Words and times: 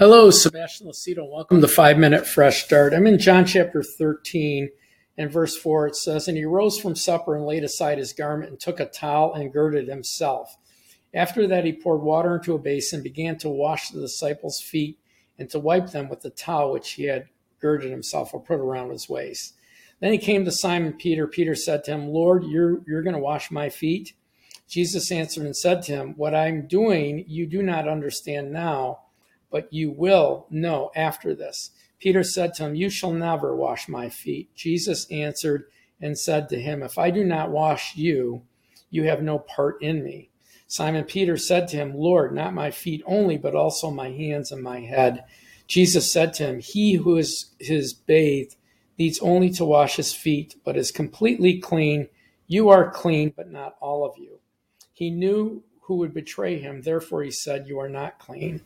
Hello, 0.00 0.30
Sebastian 0.30 0.86
Lacido. 0.86 1.30
Welcome 1.30 1.60
to 1.60 1.68
Five 1.68 1.98
Minute 1.98 2.26
Fresh 2.26 2.64
Start. 2.64 2.94
I'm 2.94 3.06
in 3.06 3.18
John 3.18 3.44
chapter 3.44 3.82
13 3.82 4.70
and 5.18 5.30
verse 5.30 5.58
4. 5.58 5.88
It 5.88 5.96
says, 5.96 6.26
And 6.26 6.38
he 6.38 6.46
rose 6.46 6.78
from 6.78 6.96
supper 6.96 7.36
and 7.36 7.44
laid 7.44 7.64
aside 7.64 7.98
his 7.98 8.14
garment 8.14 8.50
and 8.50 8.58
took 8.58 8.80
a 8.80 8.86
towel 8.86 9.34
and 9.34 9.52
girded 9.52 9.88
himself. 9.88 10.56
After 11.12 11.46
that, 11.48 11.66
he 11.66 11.74
poured 11.74 12.00
water 12.00 12.36
into 12.36 12.54
a 12.54 12.58
basin, 12.58 13.02
began 13.02 13.36
to 13.40 13.50
wash 13.50 13.90
the 13.90 14.00
disciples' 14.00 14.62
feet 14.62 14.98
and 15.38 15.50
to 15.50 15.58
wipe 15.58 15.90
them 15.90 16.08
with 16.08 16.22
the 16.22 16.30
towel 16.30 16.72
which 16.72 16.92
he 16.92 17.04
had 17.04 17.28
girded 17.60 17.90
himself 17.90 18.32
or 18.32 18.40
put 18.40 18.58
around 18.58 18.88
his 18.88 19.06
waist. 19.06 19.52
Then 20.00 20.12
he 20.12 20.18
came 20.18 20.46
to 20.46 20.50
Simon 20.50 20.94
Peter. 20.94 21.26
Peter 21.26 21.54
said 21.54 21.84
to 21.84 21.90
him, 21.90 22.08
Lord, 22.08 22.44
you're, 22.44 22.80
you're 22.86 23.02
going 23.02 23.16
to 23.16 23.20
wash 23.20 23.50
my 23.50 23.68
feet? 23.68 24.14
Jesus 24.66 25.12
answered 25.12 25.44
and 25.44 25.54
said 25.54 25.82
to 25.82 25.92
him, 25.92 26.14
What 26.16 26.34
I'm 26.34 26.66
doing 26.66 27.22
you 27.28 27.46
do 27.46 27.62
not 27.62 27.86
understand 27.86 28.50
now 28.50 29.00
but 29.50 29.72
you 29.72 29.90
will 29.90 30.46
know 30.50 30.90
after 30.94 31.34
this. 31.34 31.70
Peter 31.98 32.22
said 32.24 32.54
to 32.54 32.64
him, 32.64 32.74
You 32.74 32.88
shall 32.88 33.12
never 33.12 33.54
wash 33.54 33.88
my 33.88 34.08
feet. 34.08 34.54
Jesus 34.54 35.10
answered 35.10 35.64
and 36.00 36.18
said 36.18 36.48
to 36.48 36.60
him, 36.60 36.82
If 36.82 36.98
I 36.98 37.10
do 37.10 37.24
not 37.24 37.50
wash 37.50 37.96
you, 37.96 38.42
you 38.90 39.04
have 39.04 39.22
no 39.22 39.38
part 39.38 39.82
in 39.82 40.02
me. 40.02 40.30
Simon 40.66 41.04
Peter 41.04 41.36
said 41.36 41.68
to 41.68 41.76
him, 41.76 41.94
Lord, 41.94 42.34
not 42.34 42.54
my 42.54 42.70
feet 42.70 43.02
only, 43.04 43.36
but 43.36 43.54
also 43.54 43.90
my 43.90 44.10
hands 44.10 44.52
and 44.52 44.62
my 44.62 44.80
head. 44.80 45.24
Jesus 45.66 46.10
said 46.10 46.32
to 46.34 46.46
him, 46.46 46.60
He 46.60 46.94
who 46.94 47.16
is 47.16 47.52
his 47.58 47.92
bathed 47.92 48.56
needs 48.98 49.18
only 49.20 49.50
to 49.50 49.64
wash 49.64 49.96
his 49.96 50.12
feet, 50.12 50.56
but 50.64 50.76
is 50.76 50.90
completely 50.90 51.58
clean. 51.58 52.08
You 52.46 52.68
are 52.68 52.90
clean, 52.90 53.32
but 53.36 53.50
not 53.50 53.76
all 53.80 54.04
of 54.04 54.16
you. 54.16 54.38
He 54.92 55.10
knew 55.10 55.64
who 55.82 55.96
would 55.96 56.14
betray 56.14 56.58
him, 56.58 56.82
therefore 56.82 57.22
he 57.22 57.30
said, 57.30 57.66
You 57.66 57.78
are 57.80 57.88
not 57.88 58.18
clean. 58.18 58.62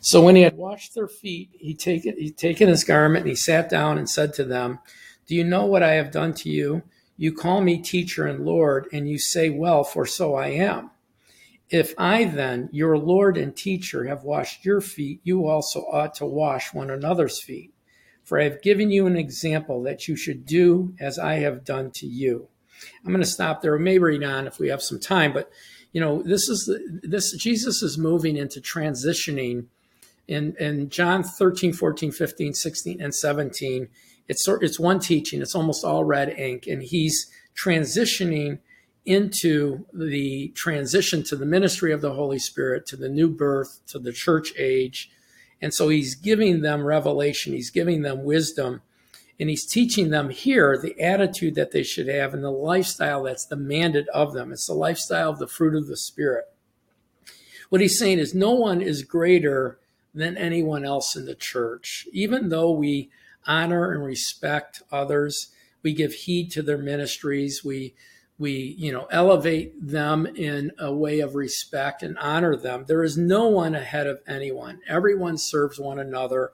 So 0.00 0.22
when 0.22 0.36
he 0.36 0.42
had 0.42 0.56
washed 0.56 0.94
their 0.94 1.08
feet, 1.08 1.50
he 1.52 1.74
taken 1.74 2.16
he 2.16 2.30
taken 2.30 2.68
his 2.68 2.84
garment 2.84 3.24
and 3.24 3.30
he 3.30 3.36
sat 3.36 3.68
down 3.70 3.98
and 3.98 4.08
said 4.08 4.34
to 4.34 4.44
them, 4.44 4.80
Do 5.26 5.34
you 5.34 5.44
know 5.44 5.64
what 5.64 5.82
I 5.82 5.92
have 5.92 6.10
done 6.10 6.34
to 6.34 6.50
you? 6.50 6.82
You 7.16 7.32
call 7.32 7.60
me 7.60 7.80
teacher 7.80 8.26
and 8.26 8.44
Lord, 8.44 8.88
and 8.92 9.08
you 9.08 9.18
say, 9.18 9.48
Well, 9.50 9.84
for 9.84 10.06
so 10.06 10.34
I 10.34 10.48
am. 10.48 10.90
If 11.70 11.94
I 11.96 12.24
then, 12.24 12.68
your 12.72 12.98
Lord 12.98 13.38
and 13.38 13.56
teacher, 13.56 14.04
have 14.04 14.24
washed 14.24 14.64
your 14.64 14.80
feet, 14.80 15.20
you 15.24 15.46
also 15.46 15.80
ought 15.80 16.14
to 16.16 16.26
wash 16.26 16.74
one 16.74 16.90
another's 16.90 17.40
feet. 17.40 17.72
For 18.24 18.38
I 18.38 18.44
have 18.44 18.60
given 18.60 18.90
you 18.90 19.06
an 19.06 19.16
example 19.16 19.82
that 19.84 20.06
you 20.06 20.16
should 20.16 20.44
do 20.44 20.94
as 21.00 21.18
I 21.18 21.36
have 21.36 21.64
done 21.64 21.90
to 21.92 22.06
you. 22.06 22.48
I'm 23.04 23.12
going 23.12 23.20
to 23.20 23.26
stop 23.26 23.62
there. 23.62 23.76
We 23.76 23.82
may 23.82 23.98
read 23.98 24.22
on 24.22 24.46
if 24.46 24.58
we 24.58 24.68
have 24.68 24.82
some 24.82 25.00
time, 25.00 25.32
but 25.32 25.50
you 25.92 26.00
know, 26.00 26.22
this 26.22 26.48
is 26.48 26.64
the, 26.64 27.00
this 27.06 27.32
Jesus 27.36 27.82
is 27.82 27.98
moving 27.98 28.36
into 28.36 28.60
transitioning 28.60 29.66
in 30.26 30.54
in 30.58 30.88
John 30.88 31.22
13, 31.22 31.72
14, 31.72 32.12
15, 32.12 32.54
16, 32.54 33.00
and 33.00 33.14
17. 33.14 33.88
It's 34.28 34.44
sort 34.44 34.62
it's 34.62 34.80
one 34.80 35.00
teaching. 35.00 35.42
It's 35.42 35.54
almost 35.54 35.84
all 35.84 36.04
red 36.04 36.30
ink, 36.30 36.66
and 36.66 36.82
he's 36.82 37.30
transitioning 37.54 38.58
into 39.04 39.84
the 39.92 40.48
transition 40.54 41.22
to 41.24 41.36
the 41.36 41.44
ministry 41.44 41.92
of 41.92 42.00
the 42.00 42.14
Holy 42.14 42.38
Spirit, 42.38 42.86
to 42.86 42.96
the 42.96 43.08
new 43.08 43.28
birth, 43.28 43.80
to 43.88 43.98
the 43.98 44.12
church 44.12 44.52
age. 44.56 45.10
And 45.60 45.74
so 45.74 45.88
he's 45.88 46.14
giving 46.14 46.62
them 46.62 46.84
revelation, 46.84 47.52
he's 47.52 47.70
giving 47.70 48.02
them 48.02 48.24
wisdom 48.24 48.82
and 49.42 49.50
he's 49.50 49.66
teaching 49.66 50.10
them 50.10 50.30
here 50.30 50.78
the 50.78 51.00
attitude 51.00 51.56
that 51.56 51.72
they 51.72 51.82
should 51.82 52.06
have 52.06 52.32
and 52.32 52.44
the 52.44 52.50
lifestyle 52.52 53.24
that's 53.24 53.44
demanded 53.44 54.06
of 54.14 54.34
them. 54.34 54.52
It's 54.52 54.68
the 54.68 54.72
lifestyle 54.72 55.30
of 55.30 55.40
the 55.40 55.48
fruit 55.48 55.74
of 55.74 55.88
the 55.88 55.96
Spirit. 55.96 56.44
What 57.68 57.80
he's 57.80 57.98
saying 57.98 58.20
is, 58.20 58.36
no 58.36 58.52
one 58.52 58.80
is 58.80 59.02
greater 59.02 59.80
than 60.14 60.36
anyone 60.36 60.84
else 60.84 61.16
in 61.16 61.26
the 61.26 61.34
church. 61.34 62.06
Even 62.12 62.50
though 62.50 62.70
we 62.70 63.10
honor 63.44 63.90
and 63.90 64.04
respect 64.04 64.80
others, 64.92 65.50
we 65.82 65.92
give 65.92 66.12
heed 66.12 66.52
to 66.52 66.62
their 66.62 66.78
ministries, 66.78 67.64
we 67.64 67.96
we 68.38 68.76
you 68.78 68.92
know 68.92 69.08
elevate 69.10 69.74
them 69.84 70.24
in 70.24 70.70
a 70.78 70.94
way 70.94 71.18
of 71.18 71.34
respect 71.34 72.02
and 72.02 72.16
honor 72.18 72.56
them 72.56 72.86
there 72.88 73.04
is 73.04 73.16
no 73.16 73.46
one 73.46 73.74
ahead 73.74 74.06
of 74.06 74.20
anyone 74.26 74.80
everyone 74.88 75.36
serves 75.36 75.78
one 75.78 75.98
another 75.98 76.52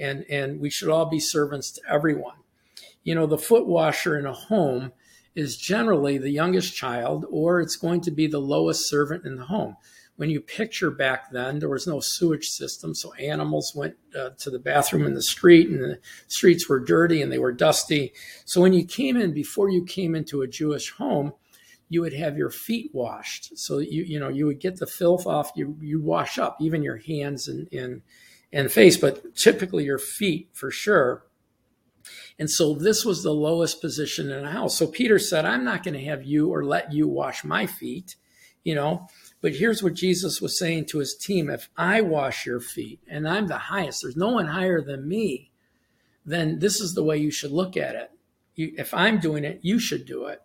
and 0.00 0.24
and 0.28 0.60
we 0.60 0.70
should 0.70 0.88
all 0.88 1.06
be 1.06 1.20
servants 1.20 1.70
to 1.72 1.82
everyone. 1.88 2.36
You 3.04 3.14
know, 3.14 3.26
the 3.26 3.38
foot 3.38 3.66
washer 3.66 4.18
in 4.18 4.26
a 4.26 4.32
home 4.32 4.92
is 5.34 5.56
generally 5.56 6.18
the 6.18 6.30
youngest 6.30 6.74
child, 6.74 7.24
or 7.30 7.60
it's 7.60 7.76
going 7.76 8.00
to 8.02 8.10
be 8.10 8.26
the 8.26 8.40
lowest 8.40 8.88
servant 8.88 9.24
in 9.24 9.36
the 9.36 9.44
home. 9.44 9.76
When 10.16 10.28
you 10.28 10.40
picture 10.40 10.90
back 10.90 11.30
then, 11.30 11.60
there 11.60 11.70
was 11.70 11.86
no 11.86 12.00
sewage 12.00 12.48
system, 12.48 12.94
so 12.94 13.14
animals 13.14 13.72
went 13.74 13.94
uh, 14.14 14.30
to 14.38 14.50
the 14.50 14.58
bathroom 14.58 15.06
in 15.06 15.14
the 15.14 15.22
street, 15.22 15.68
and 15.68 15.80
the 15.80 15.98
streets 16.28 16.68
were 16.68 16.78
dirty 16.78 17.22
and 17.22 17.32
they 17.32 17.38
were 17.38 17.52
dusty. 17.52 18.12
So 18.44 18.60
when 18.60 18.74
you 18.74 18.84
came 18.84 19.16
in, 19.16 19.32
before 19.32 19.70
you 19.70 19.84
came 19.84 20.14
into 20.14 20.42
a 20.42 20.48
Jewish 20.48 20.90
home, 20.90 21.32
you 21.88 22.02
would 22.02 22.12
have 22.12 22.36
your 22.36 22.50
feet 22.50 22.90
washed. 22.94 23.58
So 23.58 23.78
you 23.78 24.02
you 24.04 24.18
know 24.20 24.28
you 24.28 24.46
would 24.46 24.60
get 24.60 24.76
the 24.76 24.86
filth 24.86 25.26
off. 25.26 25.52
You 25.56 25.76
you 25.80 26.00
wash 26.00 26.38
up 26.38 26.56
even 26.60 26.82
your 26.82 26.98
hands 26.98 27.48
and 27.48 27.70
and 27.72 28.02
and 28.52 28.70
face, 28.70 28.96
but 28.96 29.34
typically 29.34 29.84
your 29.84 29.98
feet 29.98 30.48
for 30.52 30.70
sure. 30.70 31.24
And 32.38 32.50
so 32.50 32.74
this 32.74 33.04
was 33.04 33.22
the 33.22 33.34
lowest 33.34 33.80
position 33.80 34.30
in 34.30 34.44
a 34.44 34.50
house. 34.50 34.76
So 34.76 34.86
Peter 34.86 35.18
said, 35.18 35.44
I'm 35.44 35.64
not 35.64 35.82
going 35.82 35.94
to 35.94 36.04
have 36.06 36.24
you 36.24 36.48
or 36.48 36.64
let 36.64 36.92
you 36.92 37.06
wash 37.06 37.44
my 37.44 37.66
feet, 37.66 38.16
you 38.64 38.74
know. 38.74 39.08
But 39.42 39.54
here's 39.54 39.82
what 39.82 39.94
Jesus 39.94 40.40
was 40.40 40.58
saying 40.58 40.86
to 40.86 40.98
his 40.98 41.14
team 41.14 41.50
if 41.50 41.68
I 41.76 42.00
wash 42.00 42.46
your 42.46 42.60
feet 42.60 43.00
and 43.08 43.28
I'm 43.28 43.46
the 43.46 43.58
highest, 43.58 44.02
there's 44.02 44.16
no 44.16 44.30
one 44.30 44.46
higher 44.46 44.80
than 44.80 45.08
me, 45.08 45.50
then 46.24 46.58
this 46.58 46.80
is 46.80 46.94
the 46.94 47.04
way 47.04 47.18
you 47.18 47.30
should 47.30 47.52
look 47.52 47.76
at 47.76 47.94
it. 47.94 48.10
You, 48.54 48.72
if 48.76 48.92
I'm 48.94 49.20
doing 49.20 49.44
it, 49.44 49.60
you 49.62 49.78
should 49.78 50.06
do 50.06 50.26
it. 50.26 50.40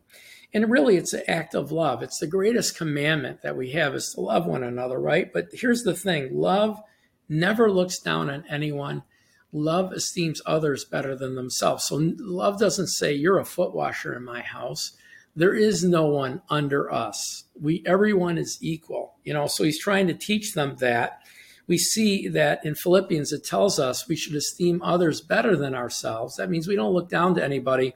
And 0.54 0.70
really, 0.70 0.96
it's 0.96 1.14
an 1.14 1.24
act 1.28 1.54
of 1.54 1.72
love. 1.72 2.02
It's 2.02 2.20
the 2.20 2.28
greatest 2.28 2.78
commandment 2.78 3.42
that 3.42 3.58
we 3.58 3.72
have 3.72 3.94
is 3.94 4.14
to 4.14 4.22
love 4.22 4.46
one 4.46 4.64
another, 4.64 4.98
right? 5.00 5.32
But 5.32 5.48
here's 5.52 5.84
the 5.84 5.94
thing 5.94 6.30
love 6.34 6.82
never 7.30 7.72
looks 7.72 8.00
down 8.00 8.30
on 8.30 8.44
anyone. 8.50 9.04
Love 9.52 9.94
esteems 9.94 10.42
others 10.46 10.86
better 10.86 11.16
than 11.16 11.36
themselves. 11.36 11.86
So 11.86 12.14
love 12.20 12.60
doesn't 12.60 12.88
say 12.88 13.14
you're 13.14 13.40
a 13.40 13.46
foot 13.46 13.74
washer 13.74 14.16
in 14.16 14.24
my 14.24 14.42
house. 14.42 14.92
There 15.36 15.54
is 15.54 15.84
no 15.84 16.06
one 16.06 16.42
under 16.50 16.92
us. 16.92 17.44
We 17.60 17.84
everyone 17.86 18.38
is 18.38 18.58
equal. 18.62 19.16
You 19.24 19.34
know, 19.34 19.48
so 19.48 19.64
he's 19.64 19.80
trying 19.80 20.08
to 20.08 20.14
teach 20.14 20.54
them 20.54 20.78
that. 20.80 21.22
We 21.68 21.78
see 21.78 22.28
that 22.28 22.66
in 22.66 22.76
Philippians 22.76 23.32
it 23.32 23.44
tells 23.44 23.80
us 23.80 24.08
we 24.08 24.16
should 24.16 24.36
esteem 24.36 24.82
others 24.82 25.22
better 25.22 25.56
than 25.56 25.74
ourselves. 25.74 26.36
That 26.36 26.50
means 26.50 26.68
we 26.68 26.76
don't 26.76 26.94
look 26.94 27.10
down 27.10 27.36
to 27.36 27.44
anybody 27.44 27.96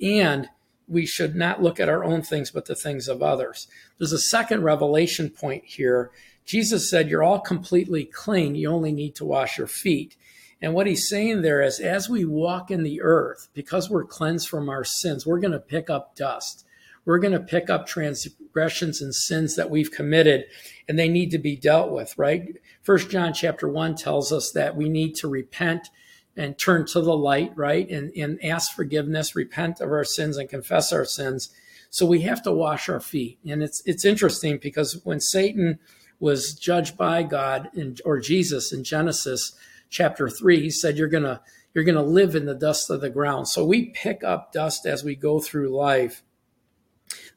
and 0.00 0.48
we 0.88 1.06
should 1.06 1.34
not 1.34 1.62
look 1.62 1.80
at 1.80 1.88
our 1.88 2.04
own 2.04 2.22
things 2.22 2.50
but 2.50 2.66
the 2.66 2.74
things 2.74 3.08
of 3.08 3.22
others. 3.22 3.66
There's 3.98 4.12
a 4.12 4.18
second 4.18 4.62
revelation 4.62 5.30
point 5.30 5.64
here 5.64 6.10
Jesus 6.46 6.88
said, 6.88 7.10
You're 7.10 7.24
all 7.24 7.40
completely 7.40 8.04
clean. 8.04 8.54
You 8.54 8.70
only 8.70 8.92
need 8.92 9.16
to 9.16 9.24
wash 9.24 9.58
your 9.58 9.66
feet. 9.66 10.16
And 10.62 10.72
what 10.72 10.86
he's 10.86 11.08
saying 11.08 11.42
there 11.42 11.60
is, 11.60 11.80
as 11.80 12.08
we 12.08 12.24
walk 12.24 12.70
in 12.70 12.82
the 12.82 13.02
earth, 13.02 13.48
because 13.52 13.90
we're 13.90 14.06
cleansed 14.06 14.48
from 14.48 14.70
our 14.70 14.84
sins, 14.84 15.26
we're 15.26 15.40
going 15.40 15.52
to 15.52 15.58
pick 15.58 15.90
up 15.90 16.14
dust. 16.16 16.64
We're 17.04 17.18
going 17.18 17.34
to 17.34 17.40
pick 17.40 17.68
up 17.68 17.86
transgressions 17.86 19.02
and 19.02 19.14
sins 19.14 19.54
that 19.56 19.70
we've 19.70 19.90
committed, 19.90 20.46
and 20.88 20.98
they 20.98 21.08
need 21.08 21.30
to 21.32 21.38
be 21.38 21.56
dealt 21.56 21.92
with, 21.92 22.16
right? 22.16 22.56
First 22.82 23.10
John 23.10 23.34
chapter 23.34 23.68
one 23.68 23.96
tells 23.96 24.32
us 24.32 24.50
that 24.52 24.76
we 24.76 24.88
need 24.88 25.14
to 25.16 25.28
repent 25.28 25.90
and 26.36 26.58
turn 26.58 26.86
to 26.86 27.00
the 27.00 27.16
light, 27.16 27.52
right? 27.56 27.88
And, 27.88 28.12
and 28.16 28.42
ask 28.44 28.72
forgiveness, 28.74 29.34
repent 29.34 29.80
of 29.80 29.90
our 29.90 30.04
sins, 30.04 30.36
and 30.36 30.48
confess 30.48 30.92
our 30.92 31.04
sins. 31.04 31.50
So 31.90 32.04
we 32.04 32.22
have 32.22 32.42
to 32.42 32.52
wash 32.52 32.88
our 32.88 33.00
feet. 33.00 33.38
And 33.48 33.62
it's 33.62 33.82
it's 33.86 34.04
interesting 34.04 34.58
because 34.58 35.00
when 35.04 35.20
Satan 35.20 35.78
was 36.18 36.54
judged 36.54 36.96
by 36.96 37.22
God 37.22 37.70
in, 37.74 37.96
or 38.04 38.20
Jesus 38.20 38.72
in 38.72 38.84
Genesis 38.84 39.56
chapter 39.90 40.28
3 40.28 40.60
he 40.60 40.70
said 40.70 40.96
you're 40.96 41.08
to 41.08 41.40
you're 41.74 41.84
to 41.84 42.02
live 42.02 42.34
in 42.34 42.46
the 42.46 42.54
dust 42.54 42.90
of 42.90 43.00
the 43.00 43.10
ground 43.10 43.48
so 43.48 43.64
we 43.64 43.86
pick 43.90 44.24
up 44.24 44.52
dust 44.52 44.86
as 44.86 45.04
we 45.04 45.14
go 45.14 45.38
through 45.38 45.68
life 45.68 46.22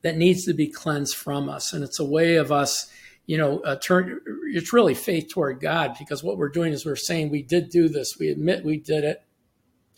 that 0.02 0.18
needs 0.18 0.46
to 0.46 0.54
be 0.54 0.68
cleansed 0.68 1.16
from 1.16 1.50
us 1.50 1.74
and 1.74 1.84
it's 1.84 2.00
a 2.00 2.06
way 2.06 2.36
of 2.36 2.52
us 2.52 2.92
you 3.30 3.38
know 3.38 3.60
uh, 3.60 3.76
turn 3.76 4.20
it's 4.54 4.74
really 4.74 4.96
faith 4.96 5.30
toward 5.30 5.60
God 5.60 5.96
because 6.00 6.24
what 6.24 6.38
we're 6.38 6.50
doing 6.50 6.74
is 6.74 6.86
we're 6.86 6.96
saying 6.96 7.30
we 7.30 7.44
did 7.44 7.70
do 7.70 7.88
this 7.88 8.18
we 8.20 8.30
admit 8.30 8.66
we 8.66 8.78
did 8.78 9.04
it 9.04 9.22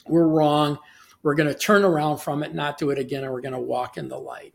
we're 0.06 0.28
wrong 0.28 0.78
we're 1.24 1.36
going 1.36 1.48
to 1.48 1.58
turn 1.58 1.84
around 1.84 2.18
from 2.18 2.44
it 2.44 2.54
not 2.54 2.78
do 2.78 2.90
it 2.90 3.00
again 3.00 3.24
and 3.24 3.32
we're 3.32 3.42
going 3.42 3.54
to 3.54 3.60
walk 3.60 3.98
in 3.98 4.10
the 4.10 4.18
light 4.18 4.54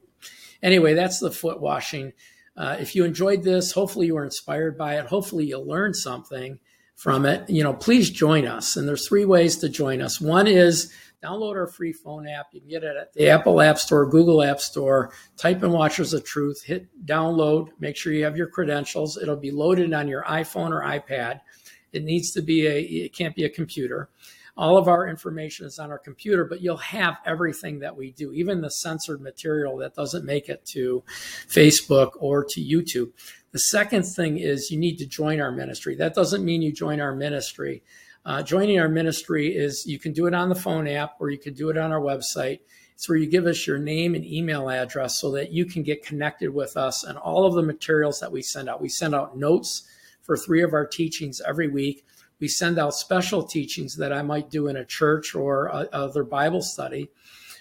anyway 0.62 0.94
that's 0.94 1.20
the 1.20 1.30
foot 1.30 1.60
washing 1.60 2.12
uh, 2.56 2.76
if 2.80 2.94
you 2.96 3.04
enjoyed 3.04 3.42
this, 3.42 3.72
hopefully 3.72 4.06
you 4.06 4.14
were 4.14 4.24
inspired 4.24 4.78
by 4.78 4.98
it. 4.98 5.06
Hopefully 5.06 5.44
you 5.44 5.58
learned 5.58 5.94
something 5.94 6.58
from 6.94 7.26
it. 7.26 7.48
You 7.50 7.62
know, 7.62 7.74
please 7.74 8.10
join 8.10 8.46
us. 8.46 8.76
And 8.76 8.88
there's 8.88 9.06
three 9.06 9.26
ways 9.26 9.56
to 9.58 9.68
join 9.68 10.00
us. 10.00 10.20
One 10.20 10.46
is 10.46 10.90
download 11.22 11.54
our 11.54 11.66
free 11.66 11.92
phone 11.92 12.28
app. 12.28 12.46
You 12.52 12.60
can 12.60 12.68
get 12.68 12.84
it 12.84 12.96
at 12.96 13.12
the 13.12 13.28
Apple 13.28 13.60
App 13.60 13.78
Store, 13.78 14.08
Google 14.08 14.42
App 14.42 14.60
Store. 14.60 15.12
Type 15.36 15.62
in 15.62 15.72
Watchers 15.72 16.12
of 16.12 16.24
Truth, 16.24 16.62
hit 16.62 16.86
download, 17.06 17.68
make 17.78 17.96
sure 17.96 18.12
you 18.12 18.24
have 18.24 18.36
your 18.36 18.48
credentials. 18.48 19.18
It'll 19.20 19.36
be 19.36 19.50
loaded 19.50 19.92
on 19.92 20.08
your 20.08 20.24
iPhone 20.24 20.70
or 20.70 20.82
iPad. 20.82 21.40
It 21.92 22.04
needs 22.04 22.32
to 22.32 22.42
be 22.42 22.66
a, 22.66 22.80
it 22.80 23.14
can't 23.14 23.34
be 23.34 23.44
a 23.44 23.50
computer. 23.50 24.10
All 24.58 24.78
of 24.78 24.88
our 24.88 25.06
information 25.06 25.66
is 25.66 25.78
on 25.78 25.90
our 25.90 25.98
computer, 25.98 26.46
but 26.46 26.62
you'll 26.62 26.78
have 26.78 27.18
everything 27.26 27.80
that 27.80 27.94
we 27.94 28.12
do, 28.12 28.32
even 28.32 28.62
the 28.62 28.70
censored 28.70 29.20
material 29.20 29.76
that 29.78 29.94
doesn't 29.94 30.24
make 30.24 30.48
it 30.48 30.64
to 30.72 31.04
Facebook 31.46 32.12
or 32.18 32.42
to 32.42 32.60
YouTube. 32.60 33.12
The 33.52 33.58
second 33.58 34.04
thing 34.04 34.38
is 34.38 34.70
you 34.70 34.78
need 34.78 34.96
to 34.96 35.06
join 35.06 35.42
our 35.42 35.52
ministry. 35.52 35.94
That 35.96 36.14
doesn't 36.14 36.44
mean 36.44 36.62
you 36.62 36.72
join 36.72 37.00
our 37.00 37.14
ministry. 37.14 37.82
Uh, 38.26 38.42
joining 38.42 38.80
our 38.80 38.88
ministry 38.88 39.54
is 39.54 39.86
you 39.86 40.00
can 40.00 40.12
do 40.12 40.26
it 40.26 40.34
on 40.34 40.48
the 40.48 40.54
phone 40.56 40.88
app 40.88 41.12
or 41.20 41.30
you 41.30 41.38
can 41.38 41.54
do 41.54 41.70
it 41.70 41.78
on 41.78 41.92
our 41.92 42.00
website. 42.00 42.58
It's 42.92 43.08
where 43.08 43.16
you 43.16 43.30
give 43.30 43.46
us 43.46 43.68
your 43.68 43.78
name 43.78 44.16
and 44.16 44.24
email 44.24 44.68
address 44.68 45.20
so 45.20 45.30
that 45.30 45.52
you 45.52 45.64
can 45.64 45.84
get 45.84 46.04
connected 46.04 46.52
with 46.52 46.76
us 46.76 47.04
and 47.04 47.16
all 47.16 47.46
of 47.46 47.54
the 47.54 47.62
materials 47.62 48.18
that 48.18 48.32
we 48.32 48.42
send 48.42 48.68
out. 48.68 48.82
We 48.82 48.88
send 48.88 49.14
out 49.14 49.38
notes 49.38 49.86
for 50.22 50.36
three 50.36 50.60
of 50.60 50.72
our 50.72 50.84
teachings 50.84 51.40
every 51.46 51.68
week. 51.68 52.04
We 52.40 52.48
send 52.48 52.80
out 52.80 52.94
special 52.94 53.44
teachings 53.44 53.94
that 53.98 54.12
I 54.12 54.22
might 54.22 54.50
do 54.50 54.66
in 54.66 54.74
a 54.74 54.84
church 54.84 55.36
or 55.36 55.66
a, 55.66 55.88
other 55.92 56.24
Bible 56.24 56.62
study. 56.62 57.10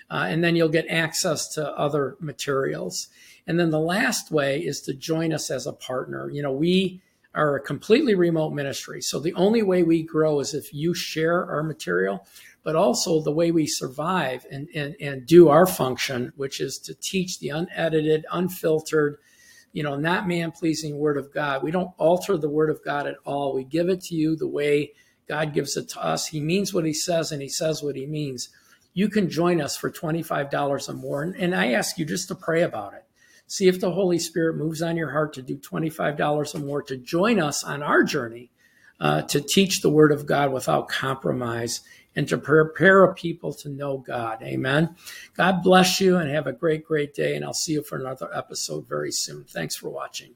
Uh, 0.09 0.25
and 0.29 0.43
then 0.43 0.55
you'll 0.55 0.69
get 0.69 0.87
access 0.89 1.47
to 1.49 1.77
other 1.77 2.17
materials. 2.19 3.09
And 3.45 3.59
then 3.59 3.69
the 3.69 3.79
last 3.79 4.31
way 4.31 4.61
is 4.61 4.81
to 4.81 4.95
join 4.95 5.31
us 5.31 5.51
as 5.51 5.67
a 5.67 5.73
partner. 5.73 6.27
You 6.31 6.41
know, 6.41 6.51
we 6.51 7.03
are 7.35 7.55
a 7.55 7.61
completely 7.61 8.15
remote 8.15 8.51
ministry. 8.51 9.01
So 9.01 9.19
the 9.19 9.33
only 9.33 9.61
way 9.61 9.83
we 9.83 10.03
grow 10.03 10.39
is 10.39 10.53
if 10.53 10.73
you 10.73 10.93
share 10.93 11.45
our 11.45 11.63
material, 11.63 12.25
but 12.63 12.75
also 12.75 13.21
the 13.21 13.31
way 13.31 13.51
we 13.51 13.67
survive 13.67 14.45
and, 14.51 14.67
and, 14.73 14.95
and 14.99 15.25
do 15.27 15.49
our 15.49 15.67
function, 15.67 16.33
which 16.35 16.59
is 16.59 16.79
to 16.79 16.95
teach 16.95 17.39
the 17.39 17.49
unedited, 17.49 18.25
unfiltered, 18.31 19.17
you 19.71 19.83
know, 19.83 19.95
not 19.95 20.27
man 20.27 20.51
pleasing 20.51 20.97
word 20.97 21.17
of 21.17 21.33
God. 21.33 21.61
We 21.61 21.71
don't 21.71 21.91
alter 21.97 22.37
the 22.37 22.49
word 22.49 22.69
of 22.69 22.83
God 22.83 23.05
at 23.05 23.17
all. 23.25 23.53
We 23.53 23.63
give 23.65 23.89
it 23.89 24.01
to 24.05 24.15
you 24.15 24.35
the 24.35 24.47
way 24.47 24.93
God 25.27 25.53
gives 25.53 25.77
it 25.77 25.89
to 25.89 26.03
us. 26.03 26.27
He 26.27 26.39
means 26.39 26.73
what 26.73 26.85
he 26.85 26.93
says 26.93 27.31
and 27.31 27.41
he 27.41 27.49
says 27.49 27.83
what 27.83 27.95
he 27.95 28.05
means. 28.05 28.49
You 28.93 29.09
can 29.09 29.29
join 29.29 29.61
us 29.61 29.75
for 29.75 29.91
$25 29.91 30.89
or 30.89 30.93
more. 30.93 31.23
And, 31.23 31.35
and 31.35 31.53
I 31.53 31.73
ask 31.73 31.97
you 31.97 32.05
just 32.05 32.29
to 32.29 32.35
pray 32.35 32.63
about 32.63 32.93
it. 32.93 33.04
See 33.47 33.67
if 33.67 33.79
the 33.79 33.91
Holy 33.91 34.19
Spirit 34.19 34.57
moves 34.57 34.81
on 34.81 34.97
your 34.97 35.11
heart 35.11 35.33
to 35.33 35.41
do 35.41 35.57
$25 35.57 36.55
or 36.55 36.59
more 36.59 36.81
to 36.83 36.97
join 36.97 37.39
us 37.39 37.63
on 37.63 37.83
our 37.83 38.03
journey 38.03 38.51
uh, 38.99 39.21
to 39.23 39.41
teach 39.41 39.81
the 39.81 39.89
Word 39.89 40.11
of 40.11 40.25
God 40.25 40.51
without 40.51 40.87
compromise 40.87 41.81
and 42.15 42.27
to 42.29 42.37
prepare 42.37 43.03
a 43.03 43.13
people 43.13 43.53
to 43.53 43.69
know 43.69 43.97
God. 43.97 44.41
Amen. 44.41 44.95
God 45.35 45.61
bless 45.61 45.99
you 45.99 46.17
and 46.17 46.29
have 46.29 46.47
a 46.47 46.53
great, 46.53 46.85
great 46.85 47.13
day. 47.13 47.35
And 47.35 47.43
I'll 47.43 47.53
see 47.53 47.73
you 47.73 47.83
for 47.83 47.97
another 47.97 48.29
episode 48.33 48.87
very 48.87 49.11
soon. 49.11 49.43
Thanks 49.43 49.75
for 49.75 49.89
watching. 49.89 50.33